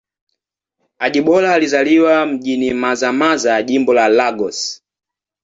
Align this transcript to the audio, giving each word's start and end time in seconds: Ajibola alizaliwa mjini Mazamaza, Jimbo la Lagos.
Ajibola 0.99 1.53
alizaliwa 1.53 2.25
mjini 2.25 2.73
Mazamaza, 2.73 3.63
Jimbo 3.63 3.93
la 3.93 4.09
Lagos. 4.09 4.83